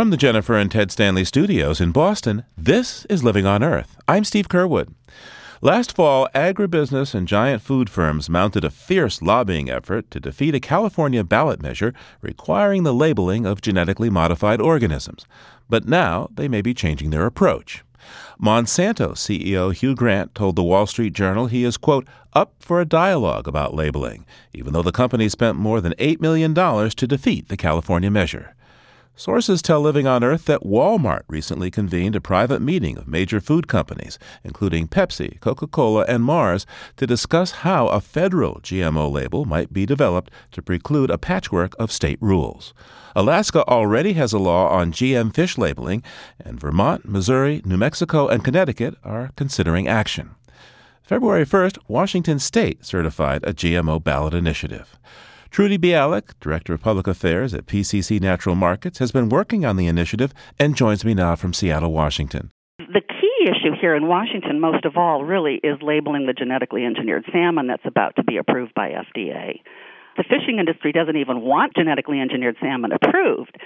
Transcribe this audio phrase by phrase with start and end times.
[0.00, 3.98] From the Jennifer and Ted Stanley studios in Boston, this is Living on Earth.
[4.08, 4.94] I'm Steve Curwood.
[5.60, 10.58] Last fall, agribusiness and giant food firms mounted a fierce lobbying effort to defeat a
[10.58, 11.92] California ballot measure
[12.22, 15.26] requiring the labeling of genetically modified organisms.
[15.68, 17.84] But now they may be changing their approach.
[18.42, 22.86] Monsanto CEO Hugh Grant told the Wall Street Journal he is, quote, up for a
[22.86, 24.24] dialogue about labeling,
[24.54, 28.54] even though the company spent more than $8 million to defeat the California measure.
[29.16, 33.68] Sources tell Living on Earth that Walmart recently convened a private meeting of major food
[33.68, 36.64] companies, including Pepsi, Coca Cola, and Mars,
[36.96, 41.92] to discuss how a federal GMO label might be developed to preclude a patchwork of
[41.92, 42.72] state rules.
[43.14, 46.02] Alaska already has a law on GM fish labeling,
[46.38, 50.30] and Vermont, Missouri, New Mexico, and Connecticut are considering action.
[51.02, 54.96] February 1st, Washington State certified a GMO ballot initiative.
[55.50, 59.88] Trudy Bialic, Director of Public Affairs at PCC Natural Markets, has been working on the
[59.88, 62.52] initiative and joins me now from Seattle, Washington.
[62.78, 67.24] The key issue here in Washington, most of all, really is labeling the genetically engineered
[67.32, 69.58] salmon that's about to be approved by FDA.
[70.16, 73.56] The fishing industry doesn't even want genetically engineered salmon approved.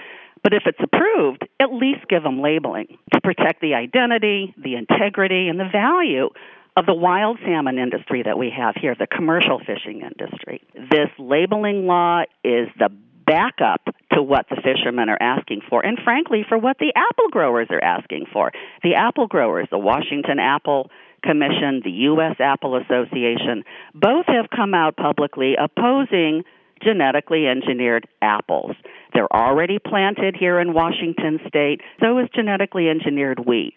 [0.41, 5.49] But if it's approved, at least give them labeling to protect the identity, the integrity,
[5.49, 6.29] and the value
[6.77, 10.61] of the wild salmon industry that we have here, the commercial fishing industry.
[10.73, 12.89] This labeling law is the
[13.25, 13.81] backup
[14.13, 17.83] to what the fishermen are asking for, and frankly, for what the apple growers are
[17.83, 18.51] asking for.
[18.83, 20.91] The apple growers, the Washington Apple
[21.23, 22.35] Commission, the U.S.
[22.39, 23.63] Apple Association,
[23.95, 26.43] both have come out publicly opposing
[26.83, 28.75] genetically engineered apples.
[29.13, 33.73] They're already planted here in Washington state, so is genetically engineered wheat.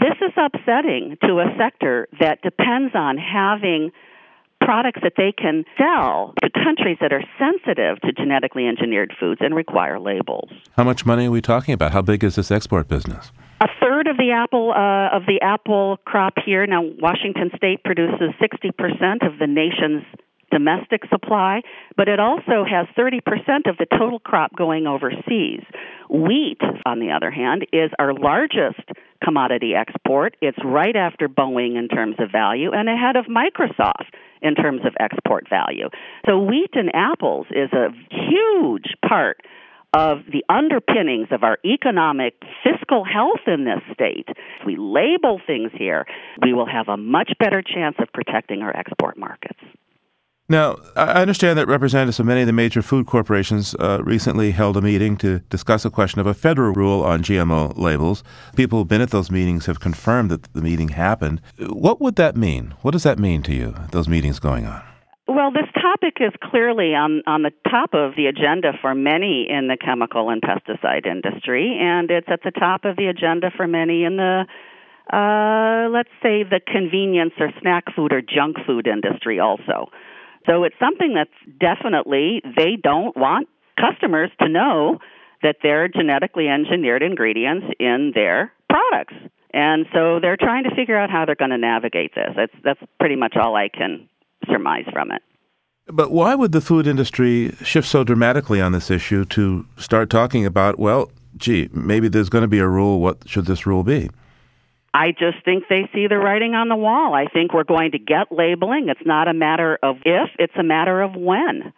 [0.00, 3.92] This is upsetting to a sector that depends on having
[4.60, 9.54] products that they can sell to countries that are sensitive to genetically engineered foods and
[9.54, 10.50] require labels.
[10.76, 11.92] How much money are we talking about?
[11.92, 13.30] How big is this export business?
[13.60, 16.66] A third of the apple uh, of the apple crop here.
[16.66, 20.02] Now, Washington State produces 60% of the nation's
[20.50, 21.60] domestic supply,
[21.96, 23.18] but it also has 30%
[23.68, 25.62] of the total crop going overseas.
[26.08, 28.82] Wheat, on the other hand, is our largest
[29.24, 30.36] commodity export.
[30.40, 34.12] It's right after Boeing in terms of value and ahead of Microsoft
[34.42, 35.88] in terms of export value.
[36.26, 39.40] So, wheat and apples is a huge part
[39.94, 44.26] of the underpinnings of our economic fiscal health in this state.
[44.28, 46.04] If we label things here,
[46.42, 49.60] we will have a much better chance of protecting our export markets.
[50.46, 54.76] Now, I understand that representatives of many of the major food corporations uh, recently held
[54.76, 58.22] a meeting to discuss a question of a federal rule on GMO labels.
[58.54, 61.40] People who've been at those meetings have confirmed that the meeting happened.
[61.58, 62.74] What would that mean?
[62.82, 64.82] What does that mean to you, those meetings going on?
[65.26, 69.68] Well, this topic is clearly on, on the top of the agenda for many in
[69.68, 74.04] the chemical and pesticide industry, and it's at the top of the agenda for many
[74.04, 74.44] in the
[75.12, 79.90] uh, let's say the convenience or snack food or junk food industry also.
[80.46, 84.98] So it's something that's definitely they don't want customers to know
[85.42, 89.14] that there are genetically engineered ingredients in their products.
[89.52, 92.30] And so they're trying to figure out how they're going to navigate this.
[92.36, 94.08] That's that's pretty much all I can
[94.50, 95.22] surmise from it.
[95.86, 100.46] But why would the food industry shift so dramatically on this issue to start talking
[100.46, 103.00] about, well, gee, maybe there's going to be a rule.
[103.00, 104.10] What should this rule be?
[104.94, 107.14] I just think they see the writing on the wall.
[107.14, 108.88] I think we're going to get labeling.
[108.88, 111.72] It's not a matter of if, it's a matter of when.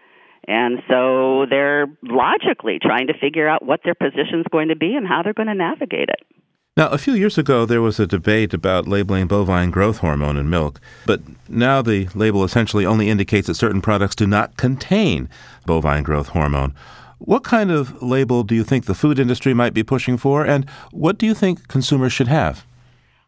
[0.47, 4.95] And so they're logically trying to figure out what their position is going to be
[4.95, 6.21] and how they're going to navigate it.
[6.77, 10.51] Now, a few years ago, there was a debate about labeling bovine growth hormone in
[10.51, 15.31] milk, but now the label essentially only indicates that certain products do not contain
[15.65, 16.75] bovine growth hormone.
[17.17, 20.69] What kind of label do you think the food industry might be pushing for, and
[20.93, 22.67] what do you think consumers should have?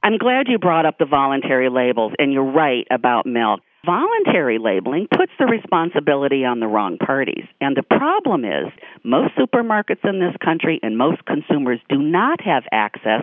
[0.09, 3.61] I'm glad you brought up the voluntary labels, and you're right about milk.
[3.85, 7.45] Voluntary labeling puts the responsibility on the wrong parties.
[7.61, 8.73] And the problem is,
[9.05, 13.23] most supermarkets in this country and most consumers do not have access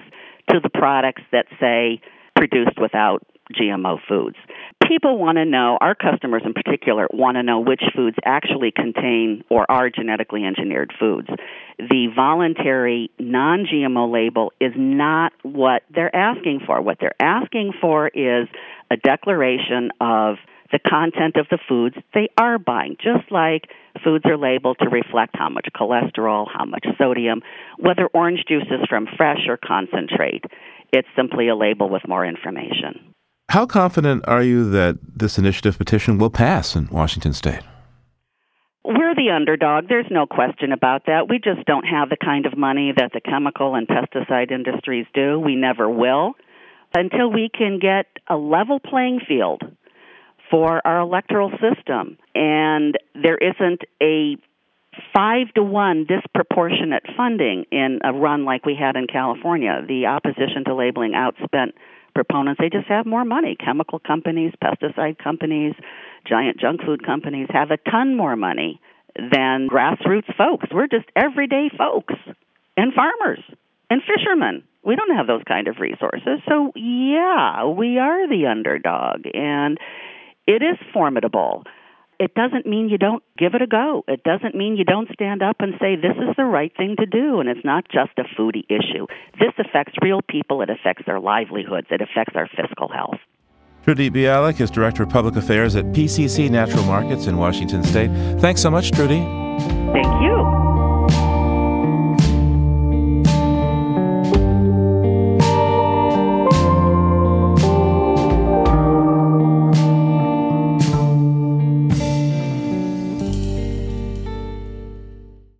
[0.52, 2.02] to the products that say
[2.36, 4.38] produced without GMO foods.
[4.88, 9.44] People want to know, our customers in particular, want to know which foods actually contain
[9.50, 11.28] or are genetically engineered foods.
[11.78, 16.82] The voluntary non GMO label is not what they're asking for.
[16.82, 18.48] What they're asking for is
[18.92, 20.38] a declaration of
[20.72, 23.70] the content of the foods they are buying, just like
[24.04, 27.42] foods are labeled to reflect how much cholesterol, how much sodium,
[27.78, 30.44] whether orange juice is from fresh or concentrate.
[30.92, 33.15] It's simply a label with more information.
[33.50, 37.62] How confident are you that this initiative petition will pass in Washington state?
[38.84, 39.88] We're the underdog.
[39.88, 41.28] There's no question about that.
[41.30, 45.40] We just don't have the kind of money that the chemical and pesticide industries do.
[45.40, 46.34] We never will
[46.94, 49.62] until we can get a level playing field
[50.52, 54.38] for our electoral system and there isn't a
[55.14, 59.82] five to one disproportionate funding in a run like we had in California.
[59.88, 61.72] The opposition to labeling outspent
[62.16, 62.60] proponents.
[62.60, 63.56] They just have more money.
[63.64, 65.74] Chemical companies, pesticide companies,
[66.28, 68.80] giant junk food companies have a ton more money
[69.16, 70.68] than grassroots folks.
[70.72, 72.16] We're just everyday folks
[72.76, 73.44] and farmers
[73.90, 74.64] and fishermen.
[74.84, 76.42] We don't have those kind of resources.
[76.48, 79.26] So, yeah, we are the underdog.
[79.34, 79.78] And
[80.48, 81.64] it is formidable.
[82.20, 84.04] It doesn't mean you don't give it a go.
[84.08, 87.06] It doesn't mean you don't stand up and say this is the right thing to
[87.06, 89.08] do and it's not just a foodie issue.
[89.40, 93.20] This affects real people, it affects their livelihoods, it affects our fiscal health.
[93.84, 98.10] Trudy Bialic is Director of Public Affairs at PCC Natural Markets in Washington State.
[98.40, 99.20] Thanks so much, Trudy.
[99.94, 100.55] Thank you.